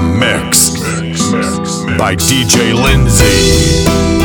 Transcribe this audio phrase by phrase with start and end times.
[0.00, 0.82] mixed,
[1.98, 4.15] by DJ Lindsay.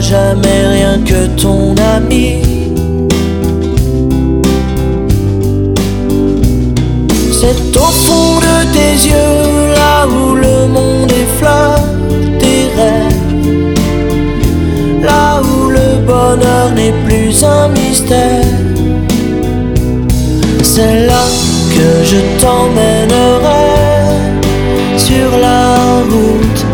[0.00, 2.42] Jamais rien que ton ami.
[7.32, 11.78] C'est au fond de tes yeux, là où le monde est fleur
[12.40, 13.24] des rêves.
[15.02, 18.44] Là où le bonheur n'est plus un mystère.
[20.62, 21.24] C'est là
[21.74, 23.84] que je t'emmènerai
[24.96, 26.64] sur la route.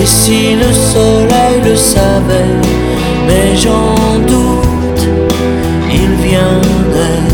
[0.00, 2.69] Et si le soleil le savait,
[3.30, 3.94] mais j'en
[4.32, 5.04] doute,
[6.00, 7.28] il viendrait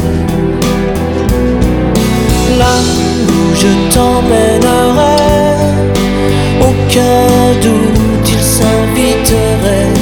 [2.61, 2.75] là
[3.31, 5.17] où je t'emmènerai.
[6.69, 7.29] Aucun
[7.65, 9.93] doute, il s'inviterait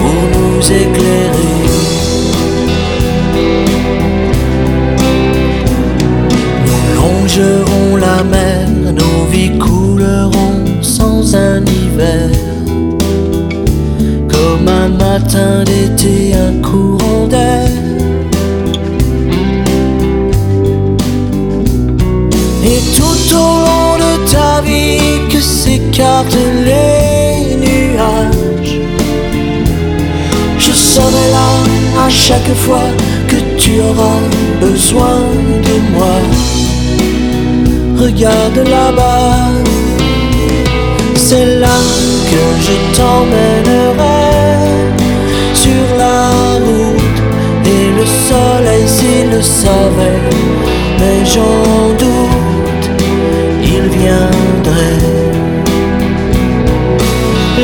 [0.00, 1.54] pour nous éclairer.
[6.66, 8.68] Nous longerons la mer,
[9.00, 10.53] nos vies couleront
[15.24, 17.68] matin d'été, un courant d'air.
[22.64, 28.80] Et tout au long de ta vie que s'écartent les nuages.
[30.58, 31.50] Je serai là
[32.06, 32.88] à chaque fois
[33.28, 34.20] que tu auras
[34.60, 35.20] besoin
[35.68, 36.16] de moi.
[37.98, 39.52] Regarde là-bas.
[41.16, 41.78] C'est là
[42.30, 44.63] que je t'emmènerai
[45.74, 46.30] Sur la
[46.66, 47.18] route
[47.66, 50.22] Et le soleil s'il le savait
[51.00, 52.44] Mais j'en doute
[53.62, 55.14] il viendrait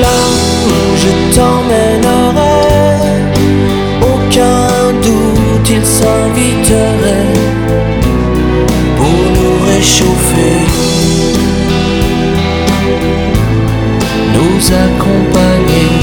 [0.01, 0.19] là
[0.67, 2.61] où je t'emmènerai.
[4.03, 7.35] Aucun doute, il s'inviterait
[8.97, 10.57] pour nous réchauffer,
[14.35, 16.00] nous accompagner.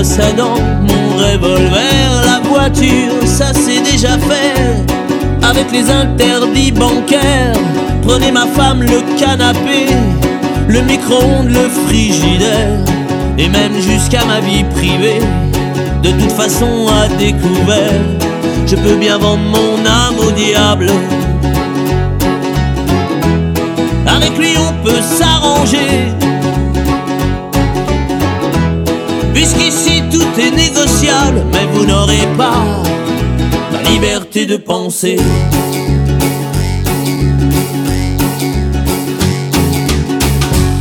[0.00, 4.82] Dents, mon revolver, la voiture, ça c'est déjà fait.
[5.42, 7.52] Avec les interdits bancaires,
[8.00, 9.88] prenez ma femme, le canapé,
[10.68, 12.78] le micro-ondes, le frigidaire,
[13.36, 15.20] et même jusqu'à ma vie privée.
[16.02, 18.00] De toute façon, à découvert,
[18.66, 20.86] je peux bien vendre mon âme au diable.
[24.06, 26.08] Avec lui on peut s'arranger
[30.40, 32.82] Puisqu'ici tout est négociable Mais vous n'aurez pas
[33.72, 35.16] la liberté de penser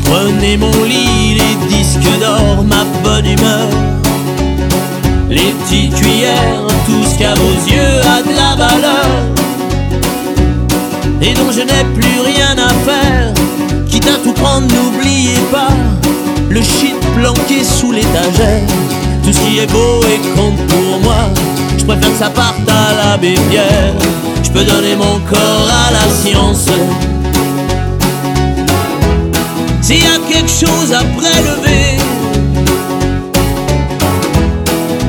[0.06, 3.68] Prenez mon lit, les disques d'or, ma bonne humeur
[5.30, 9.06] Les petites cuillères, tout ce qu'à vos yeux a de la valeur
[11.22, 13.34] et dont je n'ai plus rien à faire.
[13.90, 15.68] Quitte à tout prendre, n'oubliez pas
[16.50, 18.64] le shit planqué sous l'étagère.
[19.24, 21.30] Tout ce qui est beau et compte pour moi,
[21.78, 23.94] je préfère que ça parte à l'abbé Pierre.
[24.44, 26.68] Je peux donner mon corps à la science.
[29.82, 31.98] S'il y a quelque chose à prélever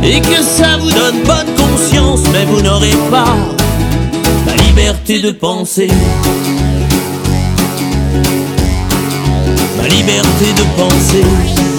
[0.03, 3.37] et que ça vous donne bonne conscience, mais vous n'aurez pas
[4.47, 5.89] la liberté de penser.
[9.77, 11.70] Ma liberté de penser.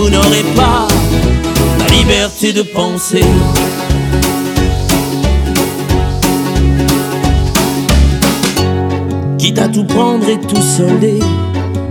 [0.00, 0.88] Vous n'aurez pas
[1.78, 3.24] la liberté de penser.
[9.38, 11.18] Quitte à tout prendre et tout solder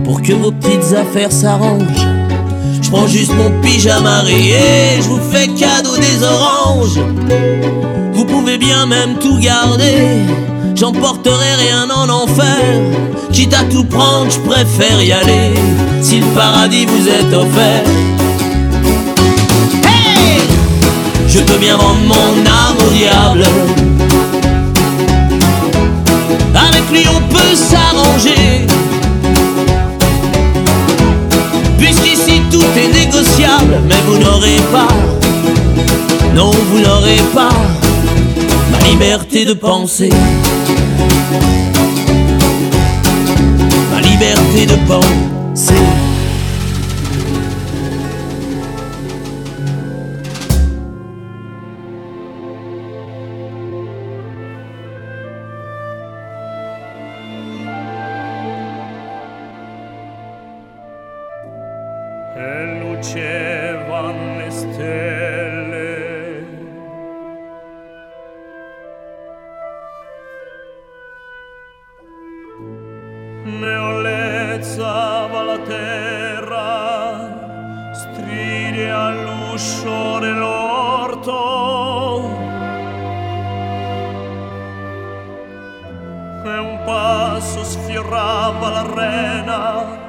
[0.04, 2.08] pour que vos petites affaires s'arrangent
[2.90, 6.98] je prends juste mon pyjama rayé, je vous fais cadeau des oranges.
[8.12, 10.26] Vous pouvez bien même tout garder,
[10.80, 12.56] j'emporterai rien en enfer.
[13.32, 15.52] Quitte à tout prendre, je préfère y aller,
[16.00, 17.84] si le paradis vous est offert.
[19.84, 20.40] Hey
[21.28, 23.44] je peux bien vendre mon âme au diable.
[26.54, 28.66] Avec lui on peut s'arranger.
[31.76, 34.88] Puisqu'ici tout est négociable, mais vous n'aurez pas,
[36.34, 37.52] non, vous n'aurez pas
[38.72, 40.10] ma liberté de penser.
[44.20, 46.10] Liberté de penser.
[75.50, 76.72] la terra
[77.92, 81.38] stride all'uscio dell'orto.
[86.44, 90.08] E un passo sfiorava l'arena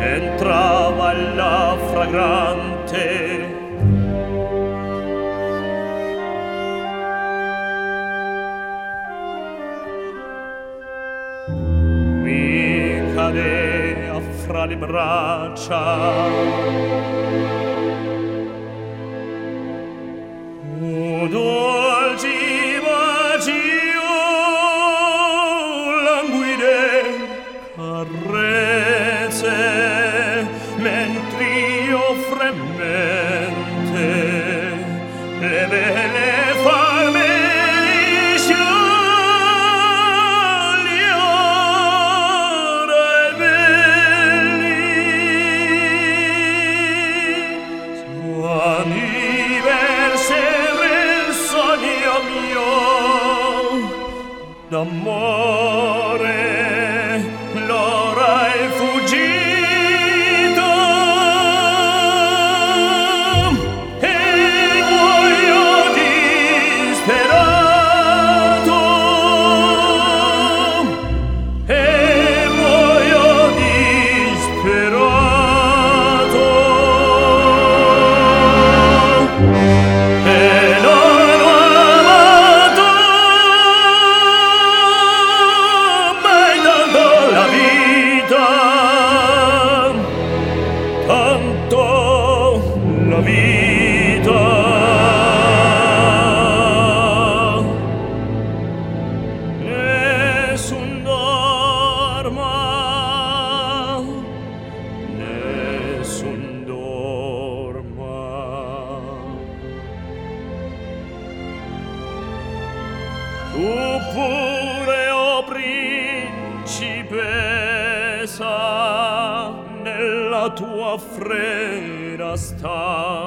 [0.00, 3.29] entrava la fragrante
[14.80, 15.80] braccia
[20.82, 21.79] Odore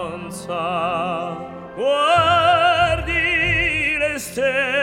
[0.04, 1.38] speranza.
[1.76, 3.14] Guardi
[3.98, 4.83] le stelle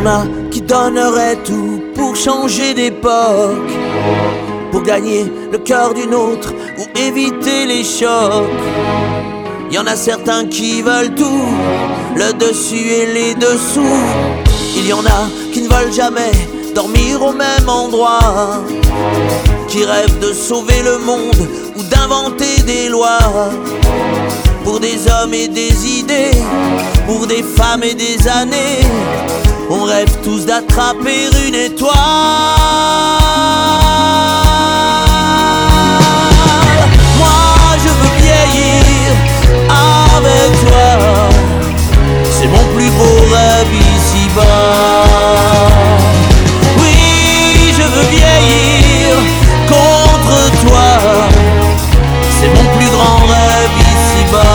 [0.00, 3.70] tua fredda stanza tout pour changer d'époque,
[4.70, 8.48] pour gagner le cœur d'une autre ou éviter les chocs.
[9.70, 11.46] Y en a certains qui veulent tout,
[12.16, 14.04] le dessus et les dessous.
[14.76, 16.32] Il y en a qui ne veulent jamais
[16.74, 18.62] dormir au même endroit,
[19.68, 23.50] qui rêvent de sauver le monde ou d'inventer des lois.
[24.64, 26.36] Pour des hommes et des idées,
[27.06, 28.84] pour des femmes et des années
[29.70, 31.92] on rêve tous d'attraper une étoile.
[37.18, 39.12] Moi je veux vieillir
[40.16, 40.90] avec toi.
[42.30, 44.44] C'est mon plus beau rêve ici-bas.
[46.78, 49.16] Oui, je veux vieillir
[49.68, 50.90] contre toi.
[52.40, 54.48] C'est mon plus grand rêve ici-bas.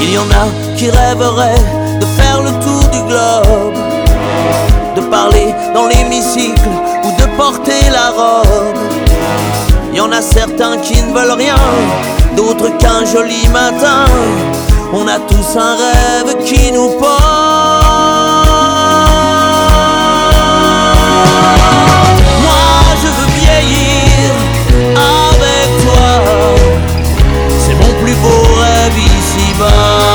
[0.00, 0.46] Il y en a
[0.76, 1.73] qui rêveraient
[10.16, 11.56] a certains qui ne veulent rien,
[12.36, 14.04] d'autres qu'un joli matin.
[14.92, 17.84] On a tous un rêve qui nous porte.
[22.44, 22.66] Moi
[23.02, 24.30] je veux vieillir
[25.18, 26.06] avec toi,
[27.58, 30.13] c'est mon plus beau rêve ici-bas.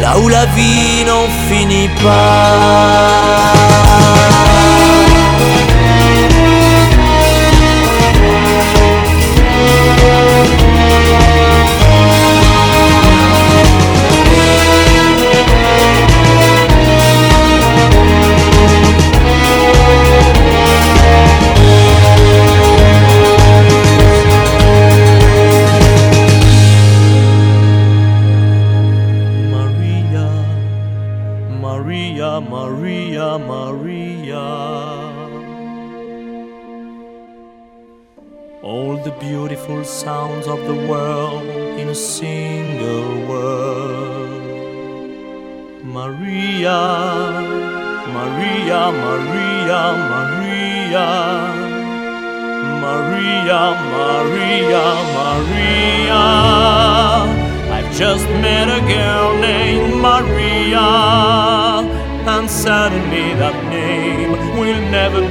[0.00, 3.36] Là où la vie n'en finit pas.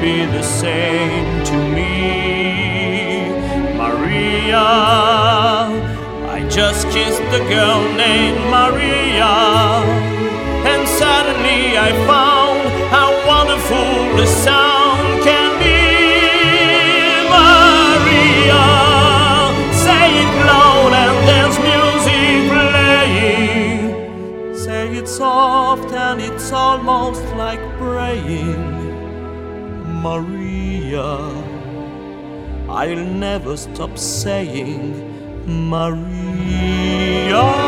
[0.06, 3.32] Be the same to me.
[3.82, 4.68] Maria,
[6.38, 9.34] I just kissed a girl named Maria,
[10.72, 12.62] and suddenly I found
[12.96, 15.82] how wonderful the sound can be.
[17.40, 18.66] Maria,
[19.86, 23.82] say it loud and there's music playing.
[24.56, 28.75] Say it soft and it's almost like praying.
[32.86, 34.94] I'll never stop saying
[35.48, 37.64] Maria.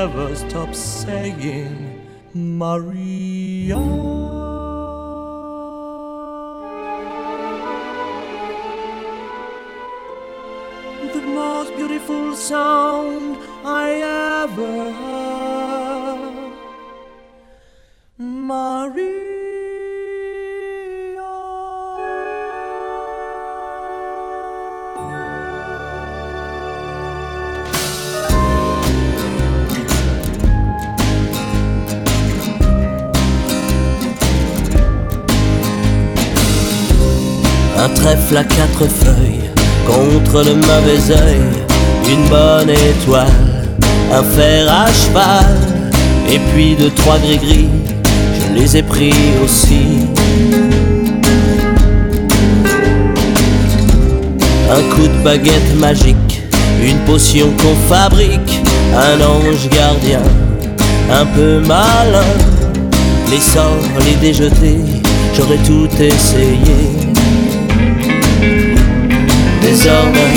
[0.00, 1.76] Never stop saying
[2.32, 3.76] Maria.
[11.16, 13.88] The most beautiful sound I
[14.40, 15.30] ever heard.
[37.82, 39.50] Un trèfle à quatre feuilles
[39.86, 41.40] contre le mauvais œil,
[42.12, 43.26] une bonne étoile,
[44.12, 45.56] un fer à cheval,
[46.30, 47.70] et puis deux, trois gris-gris,
[48.38, 50.08] je les ai pris aussi.
[54.70, 56.42] Un coup de baguette magique,
[56.82, 58.60] une potion qu'on fabrique,
[58.94, 60.20] un ange gardien,
[61.10, 62.30] un peu malin,
[63.30, 64.80] les sorts, les déjeter,
[65.34, 66.99] j'aurais tout essayé.
[69.62, 70.34] Désormais,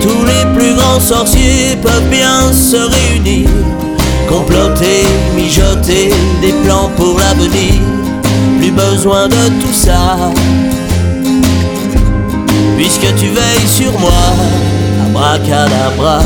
[0.00, 3.48] tous les plus grands sorciers peuvent bien se réunir,
[4.28, 5.04] comploter,
[5.34, 6.10] mijoter
[6.42, 7.80] des plans pour l'avenir.
[8.58, 10.32] Plus besoin de tout ça,
[12.76, 14.10] puisque tu veilles sur moi,
[15.06, 16.20] abracadabra.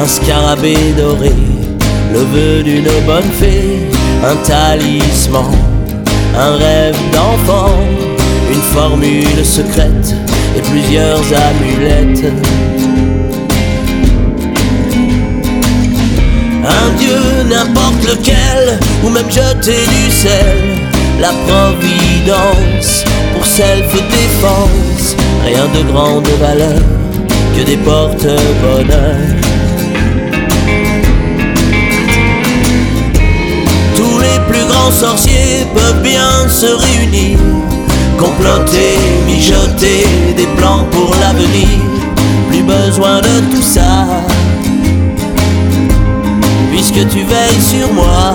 [0.00, 1.32] Un scarabée doré,
[2.12, 3.88] le vœu d'une bonne fée,
[4.24, 5.44] un talisman,
[6.36, 7.74] un rêve d'enfant,
[8.50, 10.14] une formule secrète
[10.56, 12.32] et plusieurs amulettes.
[16.64, 20.78] Un dieu, n'importe lequel, ou même jeter du sel,
[21.20, 26.82] la providence pour self-défense, rien de grande valeur
[27.56, 29.67] que des porte-bonheur.
[34.88, 37.38] Grands sorciers peuvent bien se réunir,
[38.18, 38.96] comploter,
[39.26, 41.68] mijoter des plans pour l'avenir.
[42.48, 44.06] Plus besoin de tout ça,
[46.70, 48.34] puisque tu veilles sur moi.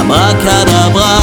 [0.00, 1.18] Abracadabra,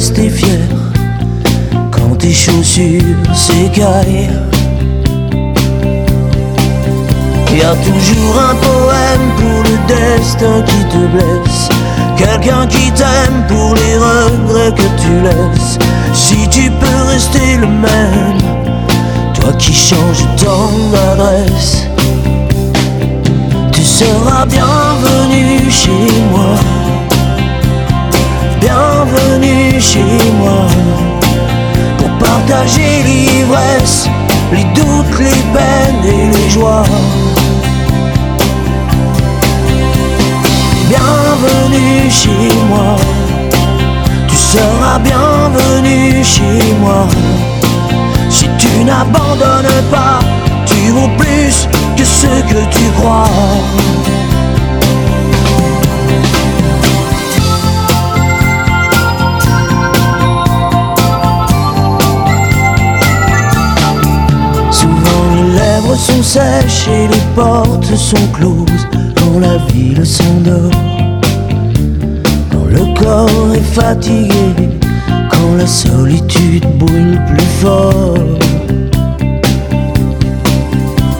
[0.00, 0.66] rester fier
[1.90, 4.30] quand tes chaussures s'écaillent.
[7.54, 11.68] Y a toujours un poème pour le destin qui te blesse.
[12.16, 15.78] Quelqu'un qui t'aime pour les regrets que tu laisses.
[16.14, 18.40] Si tu peux rester le même,
[19.34, 20.70] toi qui changes ton
[21.12, 21.86] adresse,
[23.72, 26.79] tu seras bienvenu chez moi
[29.04, 30.04] bienvenue chez
[30.38, 30.66] moi
[31.98, 34.08] pour partager l'ivresse,
[34.52, 36.84] les doutes, les peines et les joies.
[40.88, 42.96] Bienvenue chez moi,
[44.28, 47.06] tu seras bienvenue chez moi.
[48.28, 50.18] Si tu n'abandonnes pas,
[50.66, 53.28] tu vaux plus que ce que tu crois.
[65.96, 70.70] Sont sèches et les portes sont closes quand la ville s'endort.
[72.50, 74.68] Quand le corps est fatigué,
[75.30, 78.14] quand la solitude brûle plus fort.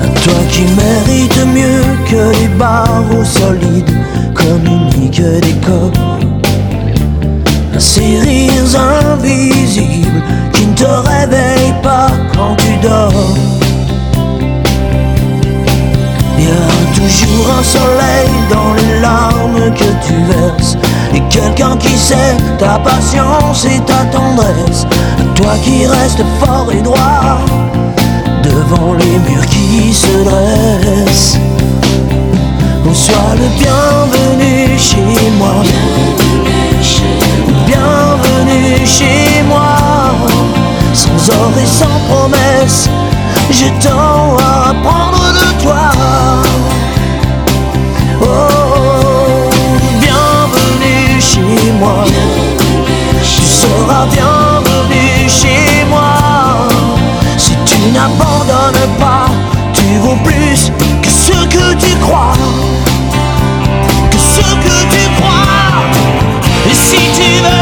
[0.02, 3.90] À toi qui mérites mieux que les barreaux solides,
[17.48, 20.76] un soleil dans les larmes que tu verses.
[21.14, 24.86] Et quelqu'un qui sait ta patience et ta tendresse.
[25.34, 27.38] Toi qui restes fort et droit
[28.42, 31.38] Devant les murs qui se dressent.
[32.88, 35.62] On soit le bienvenu chez moi.
[37.66, 39.76] Bienvenue chez moi.
[40.92, 42.88] Sans or et sans promesse
[43.50, 44.74] J'ai tant à
[48.22, 49.48] Oh,
[50.00, 52.04] bienvenue chez moi.
[53.22, 56.68] Tu seras bienvenue chez moi.
[57.38, 59.26] Si tu n'abandonnes pas,
[59.72, 60.70] tu vaux plus
[61.02, 62.34] que ce que tu crois.
[64.10, 65.80] Que ce que tu crois.
[66.70, 67.59] Et si tu veux.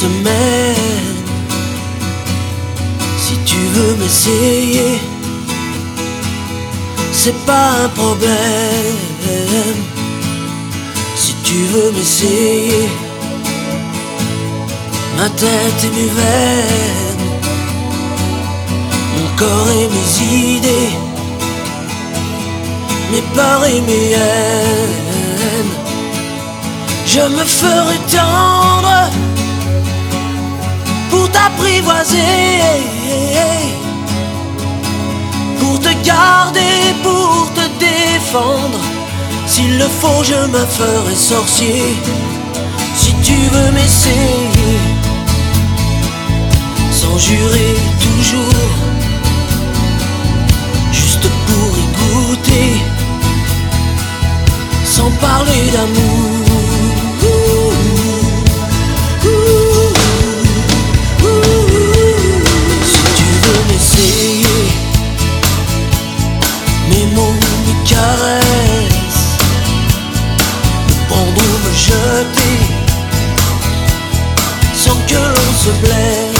[0.00, 0.06] Si
[3.44, 5.00] tu veux m'essayer,
[7.10, 8.94] c'est pas un problème.
[11.16, 12.88] Si tu veux m'essayer,
[15.16, 17.26] ma tête et mes veines,
[19.16, 20.08] mon corps et mes
[20.54, 20.94] idées,
[23.10, 25.72] mes peurs et mes haines.
[27.04, 29.10] Je me ferai tendre
[31.10, 32.16] pour t'apprivoiser,
[35.58, 38.80] pour te garder, pour te défendre.
[39.46, 41.96] S'il le faut, je me ferai sorcier.
[42.96, 44.78] Si tu veux m'essayer,
[46.92, 47.74] sans jurer
[48.06, 48.68] toujours,
[50.92, 52.72] juste pour y goûter,
[54.84, 56.37] sans parler d'amour.
[63.98, 64.68] M'essayer,
[66.90, 67.34] mes mots,
[67.66, 69.26] mes caresses,
[70.88, 72.58] me prendre me jeter,
[74.74, 76.36] sans que l'on se blesse.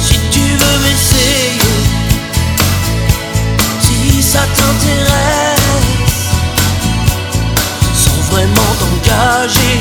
[0.00, 1.74] Si tu veux m'essayer,
[3.80, 5.60] si ça t'intéresse,
[7.94, 9.80] sans vraiment t'engager,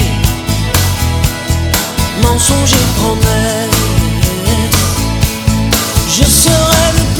[2.21, 3.82] mensonge et promesse,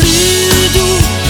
[0.04, 1.23] serai le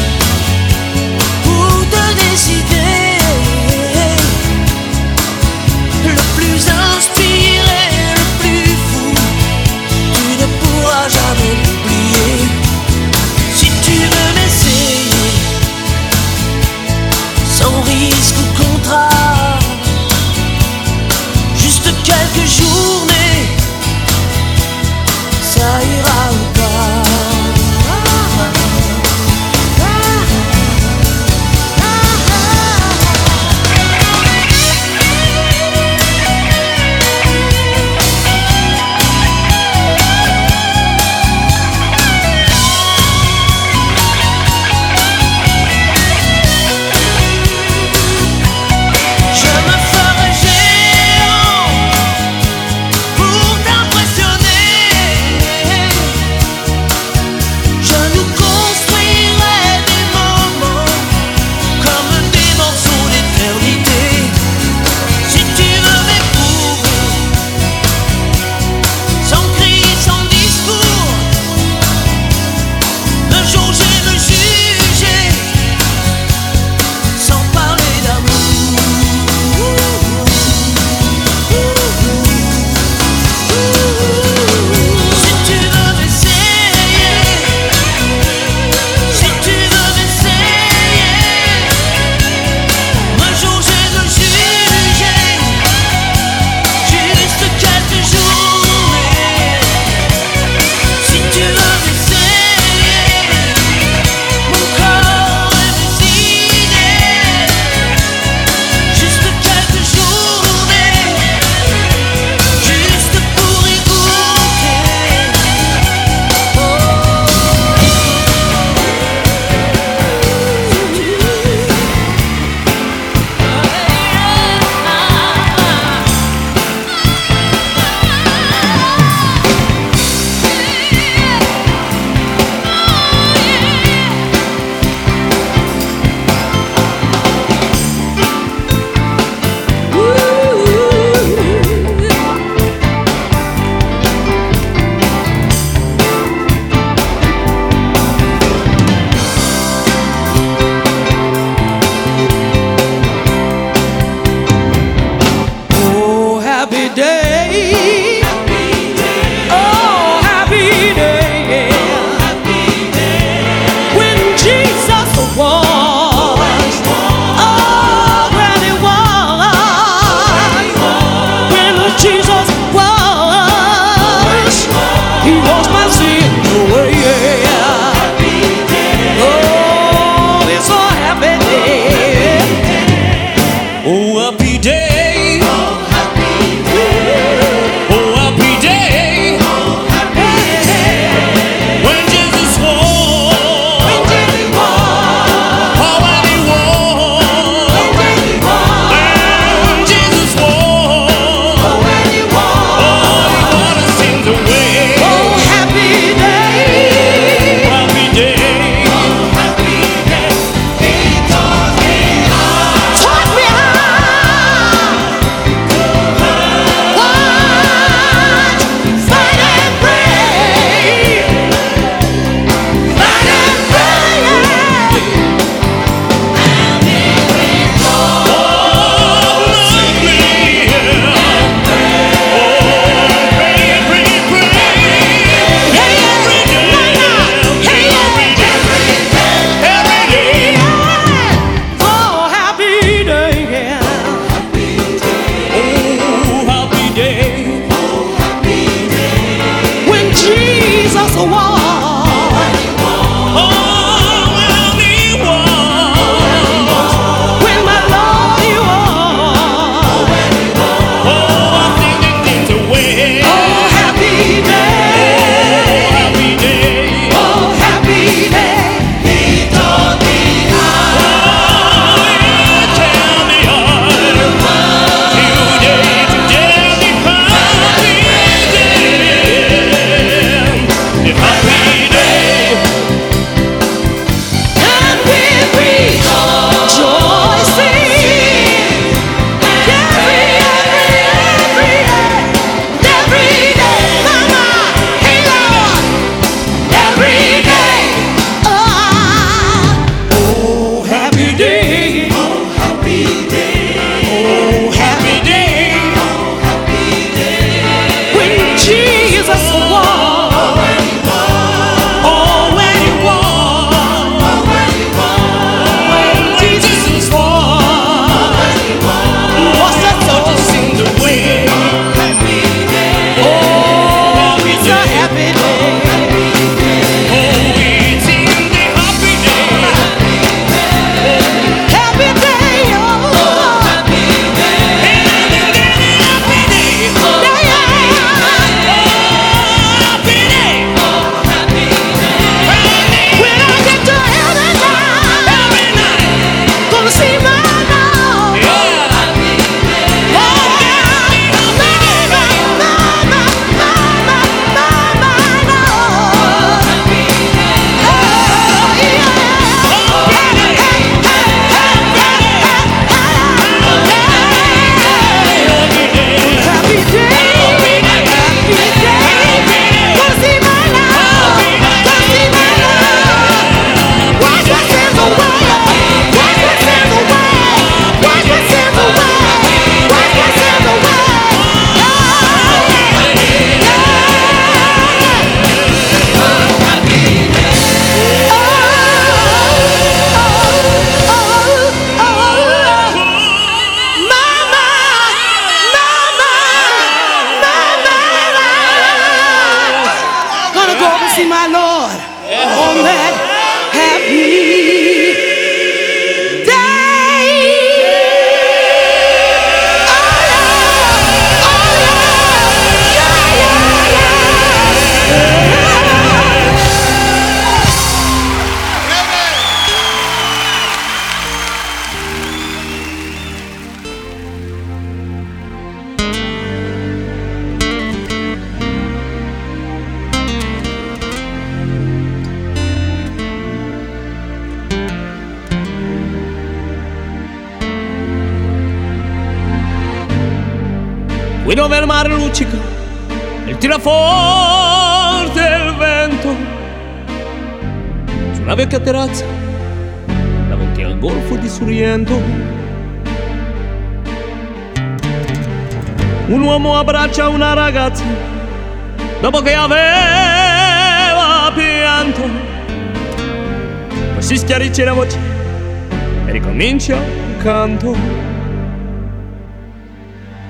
[467.43, 467.93] 感動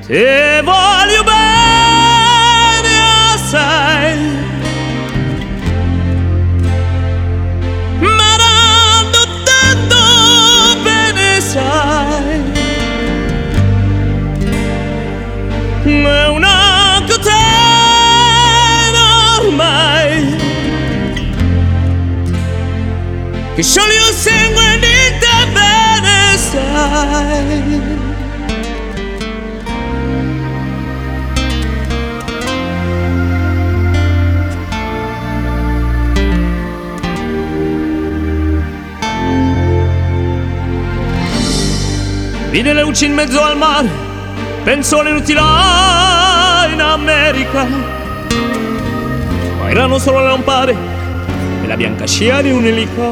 [0.03, 0.42] 照
[42.93, 43.89] Luci in mezzo al mare,
[44.63, 47.65] pensò all'inutile in America.
[49.57, 50.75] Ma erano solo le lampade
[51.63, 53.09] e la bianca scia di un'elica.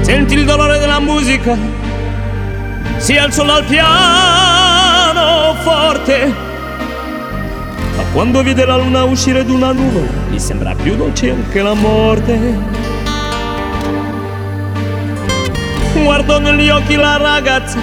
[0.00, 1.56] Sentì il dolore della musica,
[2.96, 6.34] si alzò dal piano forte.
[7.94, 12.90] Ma quando vide la luna uscire d'una nuvola, gli sembra più dolce anche la morte.
[16.02, 17.78] Guardò negli occhi la ragazza,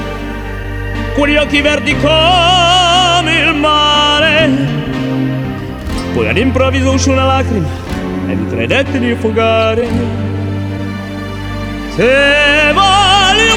[1.15, 4.49] quegli occhi verdi come il mare.
[6.13, 7.67] Poi all'improvviso uscì una lacrima
[8.27, 9.87] e mi credette di affogare.
[11.95, 13.55] Se voglio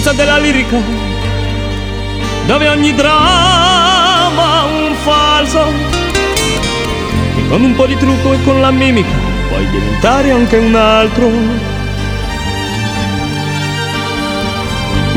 [0.00, 0.78] Potenza della lirica
[2.46, 5.62] dove ogni dramma un falso
[7.34, 9.14] che con un po' di trucco e con la mimica
[9.48, 11.28] puoi diventare anche un altro.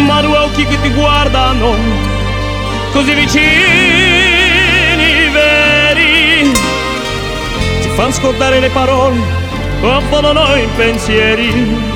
[0.01, 1.75] Ma due occhi che ti guardano
[2.91, 3.39] così vicini
[5.31, 6.51] veri
[7.79, 9.15] ti fanno scordare le parole
[9.79, 11.92] confondono i pensieri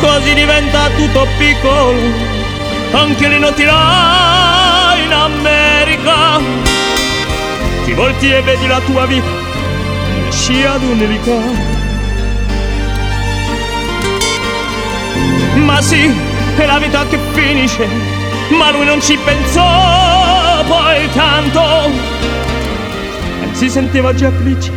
[0.00, 1.94] così diventa tutto piccolo,
[2.92, 6.40] anche le noti là in America.
[7.84, 9.28] Ti volti e vedi la tua vita,
[10.30, 11.78] scia di un'elica.
[15.56, 16.10] Ma sì,
[16.56, 17.86] è la vita che finisce,
[18.56, 21.90] ma lui non ci pensò poi tanto.
[23.42, 24.72] E si sentiva già felice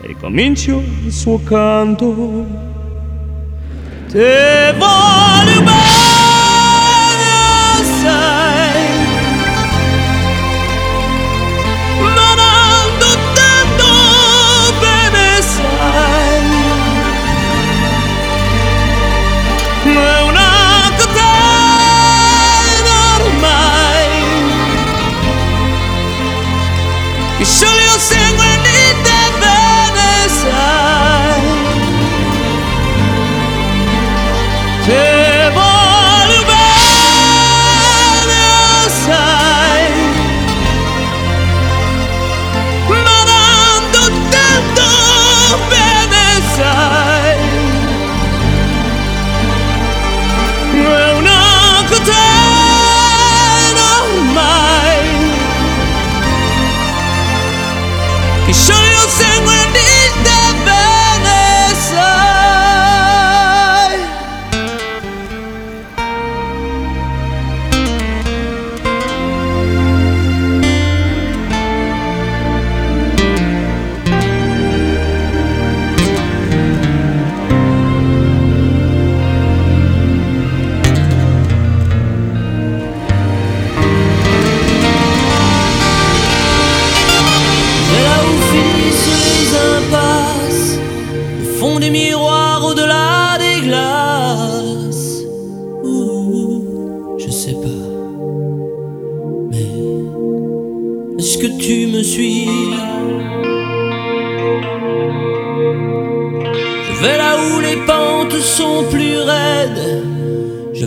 [0.00, 2.75] e ricominciò il suo canto.
[4.08, 5.74] Te voglio bene,
[8.00, 8.86] sai.
[11.98, 12.98] Non
[13.34, 13.88] tanto
[14.80, 16.46] bene, sai.
[19.92, 20.50] Ma una
[20.96, 22.04] catena
[23.16, 24.10] ormai.
[27.38, 28.55] Che solo io seguo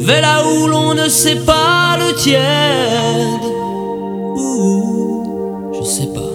[0.10, 3.46] vais là où l'on ne sait pas le tiède.
[4.38, 6.34] Ouh, je sais pas.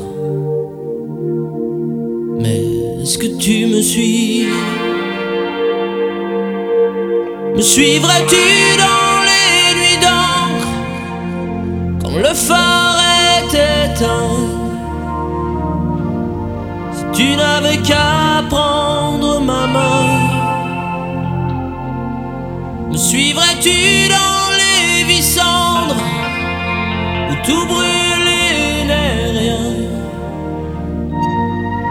[2.43, 2.61] Mais
[3.03, 4.47] est-ce que tu me suis?
[7.57, 8.54] Me suivrais-tu?
[23.65, 25.97] Suivrais-tu dans les vies cendres
[27.31, 29.65] où tout brûle et n'est rien.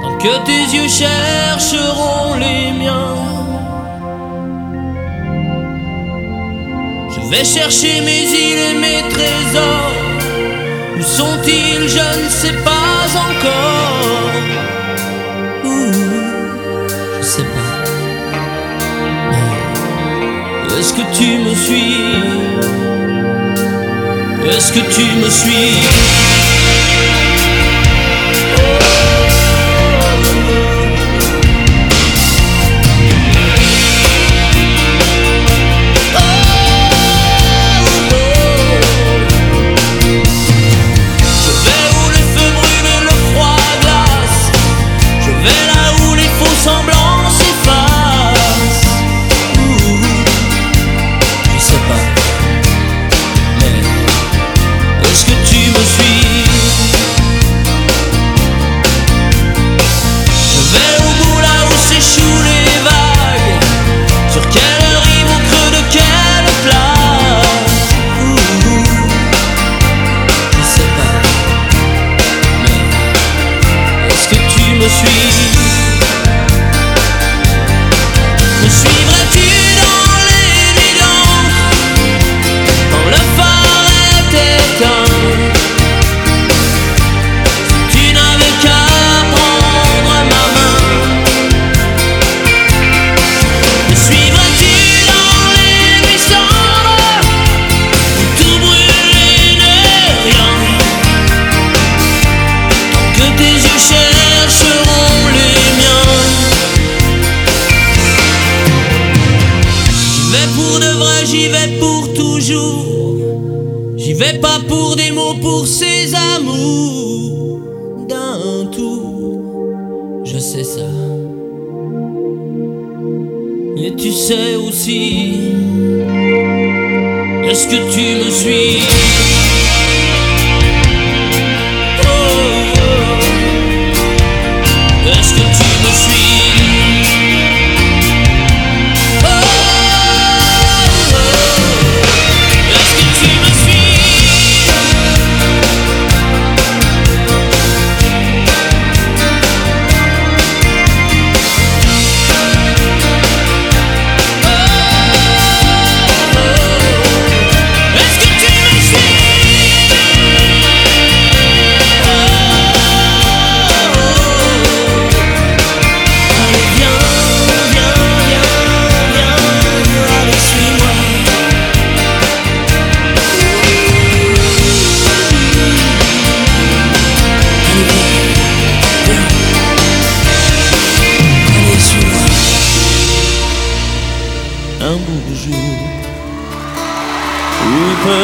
[0.01, 3.15] Tant que tes yeux chercheront les miens
[7.09, 9.91] Je vais chercher mes îles et mes trésors.
[10.97, 13.92] Où sont-ils Je ne sais pas encore
[20.95, 21.95] Est-ce que tu me suis?
[24.47, 26.42] Est-ce que tu me suis?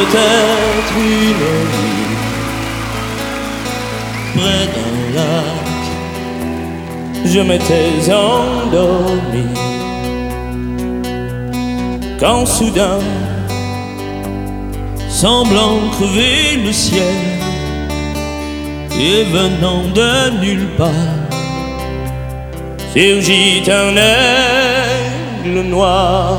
[0.10, 0.60] Près
[4.74, 5.76] d'un lac.
[7.26, 9.47] Je m'étais endormi
[12.20, 12.99] quand soudain,
[15.10, 17.16] semblant crever le ciel
[18.99, 20.91] et venant de nulle part,
[22.93, 26.38] surgit un aigle noir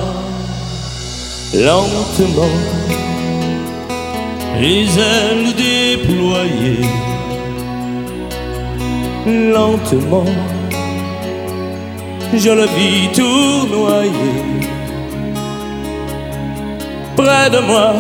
[1.54, 2.58] lentement,
[4.60, 6.86] les ailes déployées.
[9.26, 10.24] Lentement
[12.32, 14.10] je le vis tournoyer
[17.16, 17.92] près de moi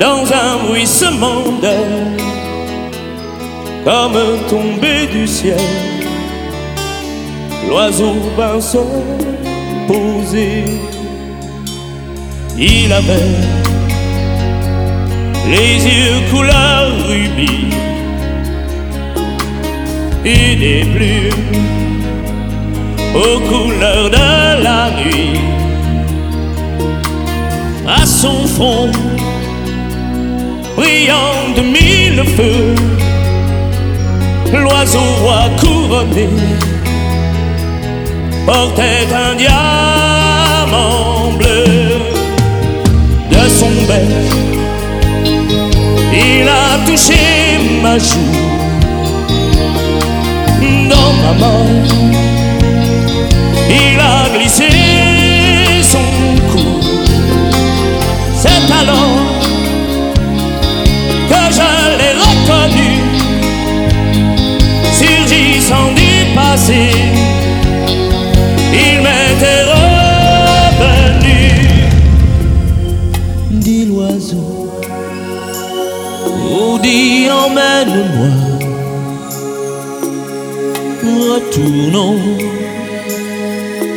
[0.00, 1.78] dans un bruissement d'air
[3.84, 4.18] comme
[4.50, 5.60] tombé du ciel
[7.68, 8.86] l'oiseau pinceau
[9.86, 10.64] posé.
[12.58, 13.67] Il avait
[15.50, 17.68] les yeux couleur rubis
[20.24, 21.62] et des plumes
[23.14, 25.40] aux couleurs de la nuit.
[27.86, 28.90] À son front,
[30.76, 32.74] brillant de mille feux,
[34.52, 36.28] l'oiseau roi couronné
[38.44, 41.64] portait un diamant bleu
[43.30, 44.47] de son bec
[46.12, 47.14] il a touché
[47.82, 48.58] ma joue
[50.88, 51.66] dans ma main.
[53.70, 54.68] Il a glissé
[55.82, 55.98] son
[56.50, 56.80] cou.
[58.34, 59.18] C'est alors
[61.28, 62.90] que je l'ai reconnu,
[64.92, 67.27] surgissant du passé.
[77.48, 78.30] emmène-moi.
[81.04, 82.18] Retournons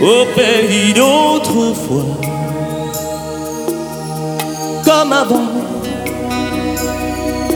[0.01, 2.17] au pays d'autrefois,
[4.85, 5.51] comme avant,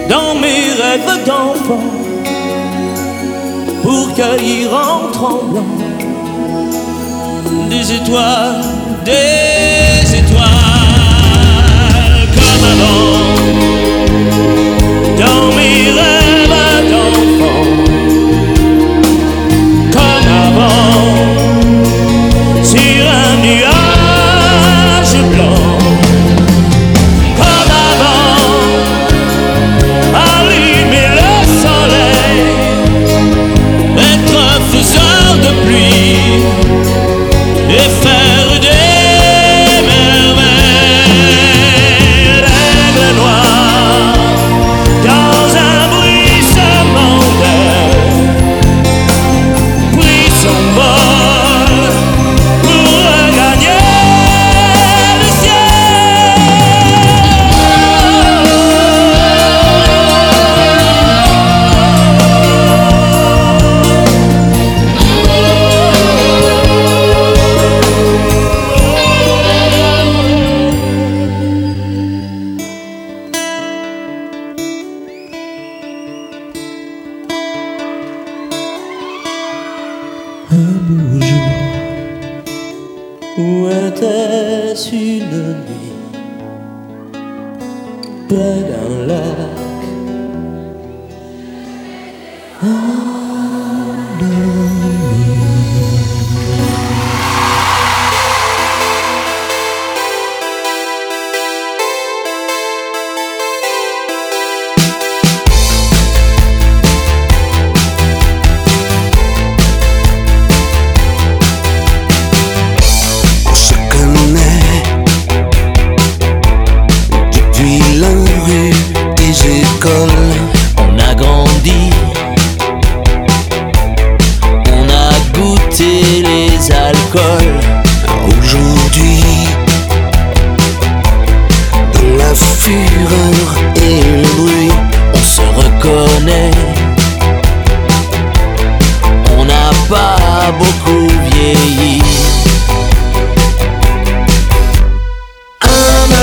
[0.10, 1.88] dans mes rêves d'enfant,
[3.84, 5.78] pour cueillir en tremblant
[7.70, 8.64] des étoiles,
[9.06, 10.46] des étoiles,
[12.36, 13.25] comme avant.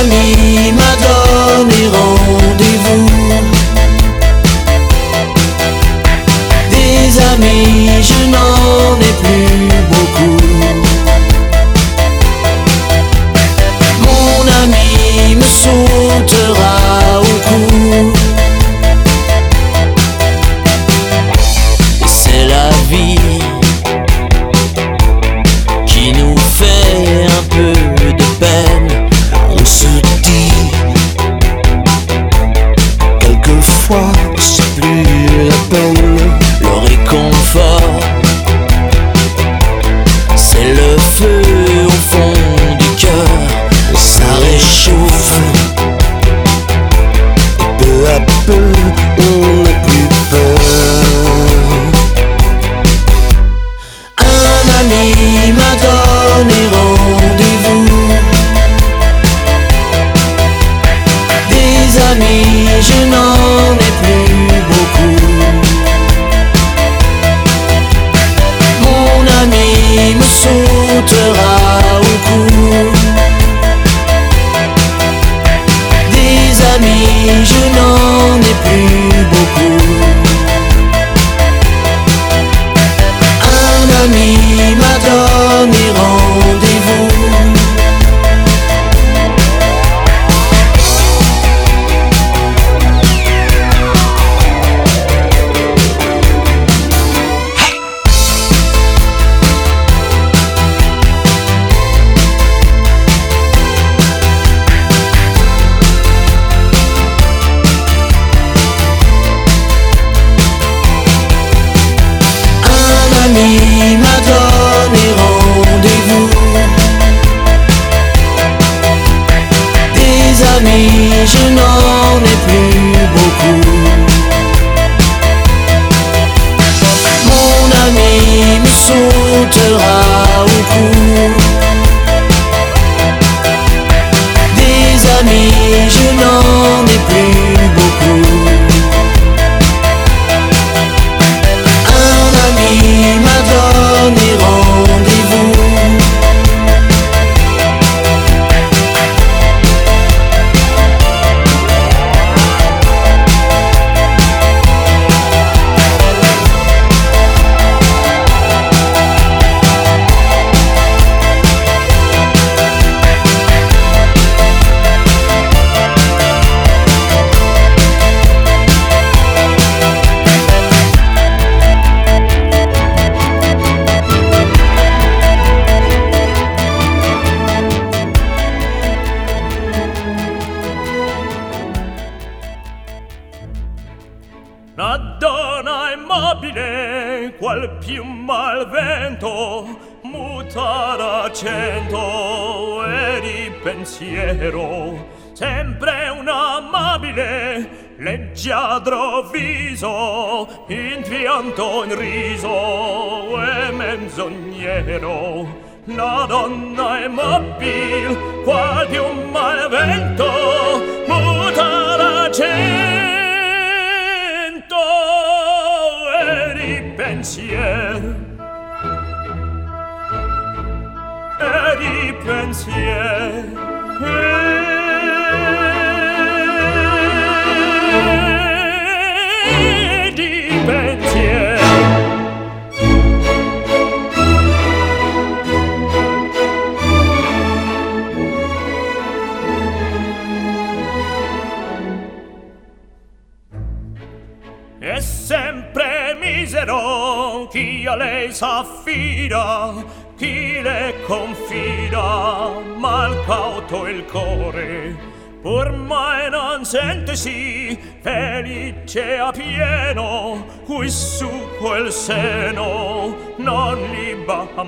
[0.03, 1.22] Halima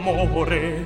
[0.07, 0.84] amore.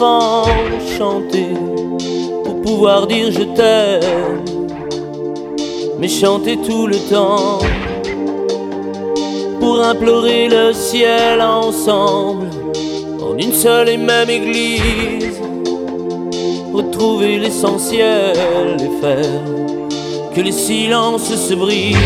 [0.00, 1.48] Chanter
[2.44, 4.44] pour pouvoir dire je t'aime,
[5.98, 7.58] mais chanter tout le temps
[9.60, 12.48] pour implorer le ciel ensemble
[13.22, 15.38] en une seule et même église,
[16.72, 19.42] retrouver l'essentiel et faire
[20.34, 21.96] que les silences se brisent.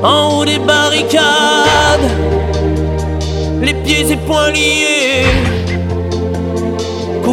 [0.00, 2.08] En haut des barricades,
[3.60, 5.53] les pieds et poings liés,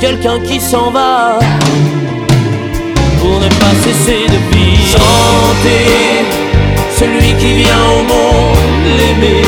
[0.00, 1.38] quelqu'un qui s'en va
[3.20, 4.98] pour ne pas cesser de vivre.
[4.98, 5.78] Santé,
[6.98, 9.42] celui qui vient au monde l'aimer,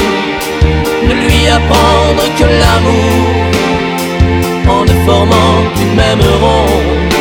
[1.08, 3.48] ne lui apprendre que l'amour
[4.68, 7.14] en ne formant qu'une même ronde.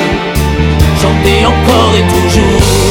[1.02, 2.87] Chanter encore et toujours.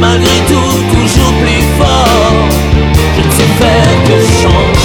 [0.00, 2.32] Malgré tout, toujours plus fort.
[3.16, 4.79] Je ne sais faire que chanter.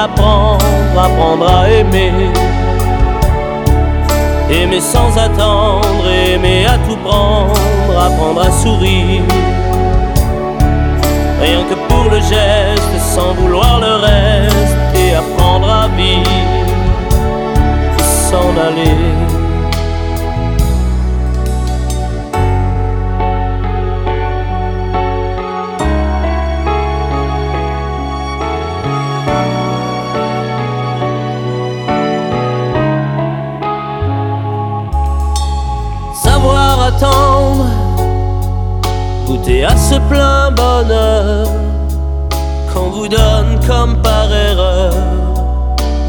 [0.00, 0.64] Qu'apprendre,
[0.96, 2.12] apprendre à aimer.
[4.50, 7.54] Aimer sans attendre, aimer à tout prendre,
[7.98, 9.22] apprendre à sourire.
[11.40, 16.30] Rien que pour le geste, sans vouloir le reste, et apprendre à vivre,
[17.98, 19.29] s'en aller.
[43.70, 44.92] Comme par erreur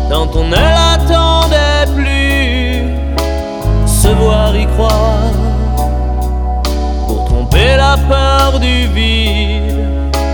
[0.09, 2.81] quand on ne l'attendait plus,
[3.85, 5.35] se voir y croire
[7.07, 9.77] pour tromper la peur du vide,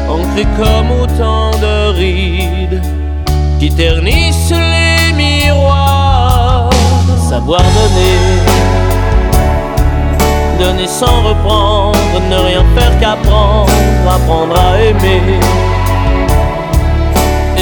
[0.10, 2.82] ancré comme autant de rides
[3.60, 6.70] qui ternissent les miroirs,
[7.30, 8.18] savoir donner
[10.60, 12.00] donner sans reprendre,
[12.32, 13.72] ne rien faire qu'apprendre,
[14.10, 15.40] apprendre à aimer.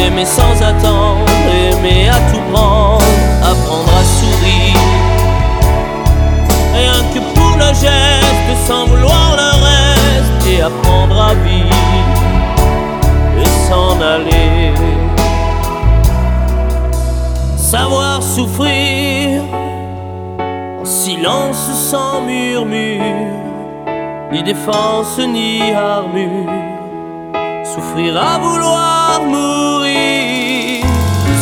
[0.05, 3.01] Aimer sans attendre, aimer à tout prendre,
[3.41, 4.79] apprendre à sourire.
[6.75, 11.75] Rien que pour le geste, sans vouloir le reste, et apprendre à vivre
[13.41, 14.73] et s'en aller.
[17.57, 19.41] Savoir souffrir
[20.83, 23.01] silence sans murmure,
[24.31, 26.51] ni défense ni armure.
[27.63, 28.94] Souffrir à vouloir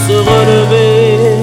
[0.07, 1.37] se relever,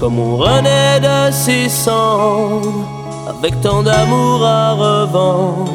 [0.00, 2.84] comme on renaît de ses cendres,
[3.28, 5.70] avec tant d'amour à revendre,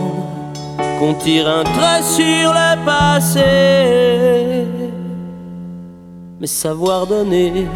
[0.99, 4.65] qu'on tire un trait sur le passé,
[6.39, 7.67] mais savoir donner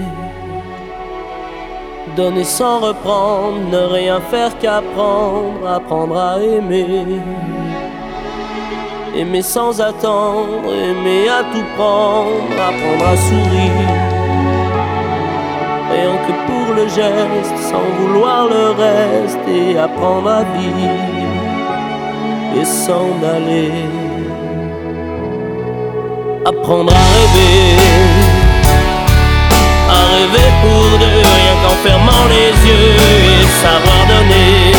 [2.15, 7.21] donner sans reprendre, ne rien faire qu'apprendre, apprendre à aimer.
[9.15, 14.03] Aimer sans attendre, aimer à tout prendre, apprendre à sourire.
[15.91, 21.13] Rien que pour le geste, sans vouloir le reste, et apprendre à vivre
[22.59, 23.71] et s'en aller.
[26.45, 27.77] apprendre à rêver.
[29.89, 32.95] À rêver pour deux, rien qu'en fermant les yeux
[33.29, 34.73] et savoir donner.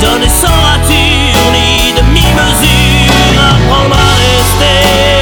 [0.00, 0.47] Donner sans
[2.44, 5.17] ni demi-mesure, apprendre à rester.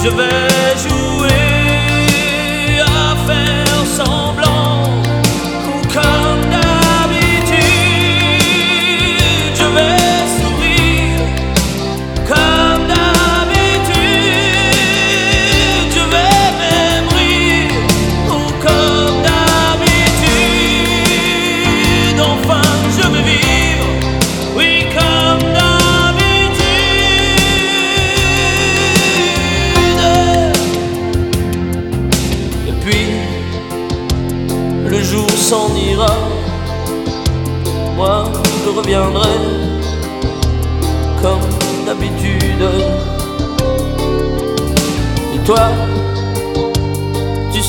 [0.00, 0.47] Je vais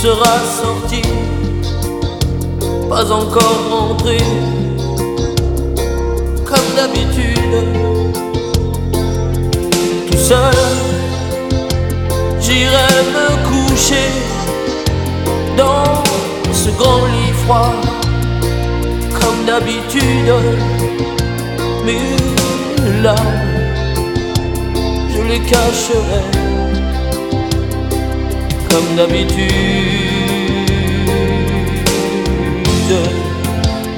[0.01, 1.01] tu seras sorti,
[2.89, 4.17] pas encore rentré,
[6.45, 7.55] comme d'habitude.
[10.09, 10.55] Tout seul,
[12.39, 14.09] j'irai me coucher
[15.57, 16.03] dans
[16.53, 17.73] ce grand lit froid,
[19.19, 20.33] comme d'habitude.
[21.85, 23.17] Mes larmes,
[25.13, 26.23] je les cacherai
[28.69, 29.49] comme d'habitude.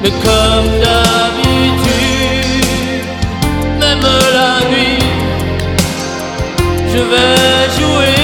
[0.02, 2.26] Mais comme d'habitude,
[3.80, 4.02] même
[4.38, 5.04] la nuit,
[6.92, 8.21] je vais jouer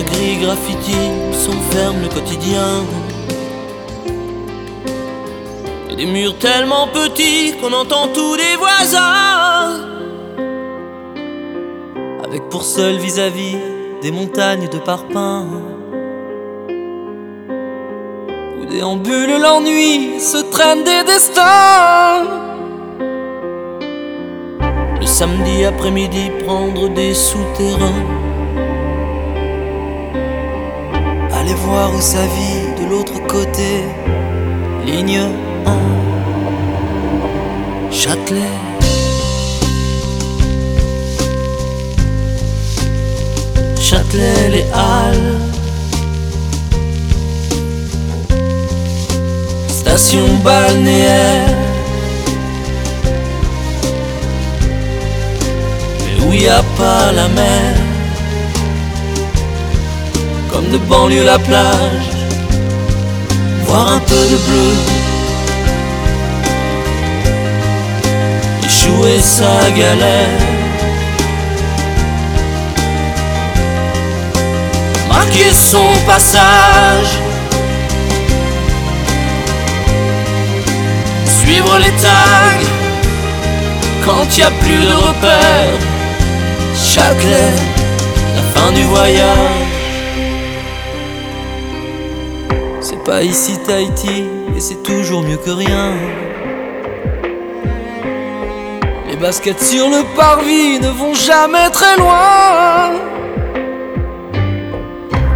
[0.00, 0.96] Gris graffiti
[1.32, 2.84] s'enferme le quotidien.
[5.90, 9.84] Et des murs tellement petits qu'on entend tous les voisins.
[12.24, 13.58] Avec pour seul vis-à-vis
[14.00, 15.60] des montagnes de parpaings.
[18.60, 22.24] Où déambule l'ennui, se traînent des destins.
[25.00, 28.31] Le samedi après-midi, prendre des souterrains.
[31.54, 33.84] Voir où ça vit de l'autre côté.
[34.84, 35.20] Ligne
[35.66, 35.78] 1,
[37.90, 38.40] Châtelet.
[43.80, 45.38] Châtelet, les Halles.
[49.68, 51.48] Station balnéaire.
[56.04, 57.81] Mais où y a pas la mer?
[60.72, 62.08] De banlieue la plage,
[63.66, 64.72] voir un peu de bleu.
[68.64, 70.40] Échouer sa galère.
[75.08, 77.12] Marquer son passage.
[81.40, 82.66] Suivre les tags
[84.04, 85.80] quand y a plus de repères.
[86.74, 87.56] Châtelet,
[88.36, 89.61] la fin du voyage.
[93.04, 94.24] Pas ici Tahiti,
[94.56, 95.92] et c'est toujours mieux que rien.
[99.08, 102.92] Les baskets sur le parvis ne vont jamais très loin.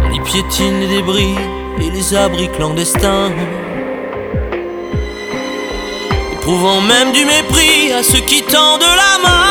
[0.05, 1.35] On y piétine les débris
[1.81, 3.31] et les abris clandestins.
[6.33, 9.47] Éprouvant même du mépris à ceux qui tendent la main.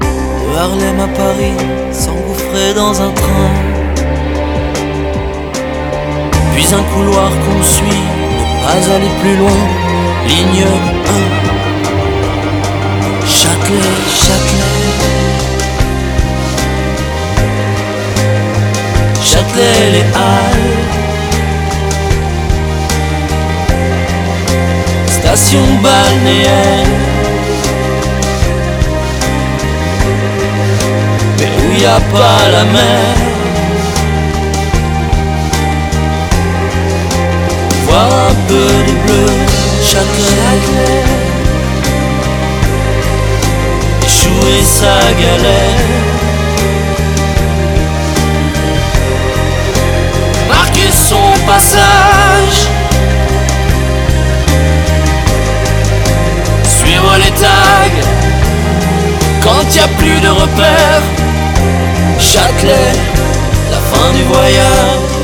[0.00, 3.65] De Harlem à Paris, s'engouffrer dans un train.
[6.56, 9.60] Puis un couloir qu'on suit, ne pas aller plus loin.
[10.26, 10.66] Ligne 1.
[13.26, 14.78] Châtelet, Châtelet.
[19.22, 20.80] Châtelet, les Halles.
[25.08, 26.88] Station balnéaire.
[31.38, 33.35] Mais où y a pas la mer?
[39.96, 41.04] Châtelet.
[44.04, 45.80] Échouer sa galère.
[50.48, 52.58] Marquer son passage.
[56.64, 58.06] Suivre les tags
[59.42, 61.06] quand y a plus de repères.
[62.18, 62.92] Châtelet,
[63.70, 65.15] la fin du voyage.